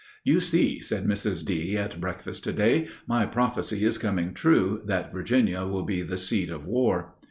"You 0.23 0.39
see," 0.39 0.79
said 0.79 1.05
Mrs. 1.05 1.45
D. 1.45 1.77
at 1.77 2.01
breakfast 2.01 2.43
to 2.45 2.53
day, 2.53 2.87
"my 3.05 3.27
prophecy 3.27 3.85
is 3.85 3.99
coming 3.99 4.33
true 4.33 4.81
that 4.87 5.13
Virginia 5.13 5.65
will 5.67 5.83
be 5.83 6.01
the 6.01 6.17
seat 6.17 6.49
of 6.49 6.65
war." 6.65 7.13